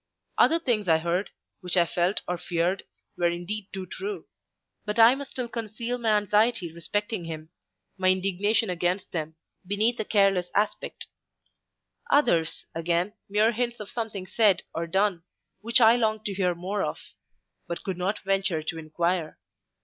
[0.39, 1.29] Other things I heard,
[1.59, 2.85] which I felt or feared
[3.19, 4.25] were indeed too true:
[4.83, 7.49] but I must still conceal my anxiety respecting him,
[7.99, 9.35] my indignation against them,
[9.67, 11.05] beneath a careless aspect;
[12.09, 15.21] others, again, mere hints of something said or done,
[15.59, 16.97] which I longed to hear more of,
[17.67, 19.37] but could not venture to inquire.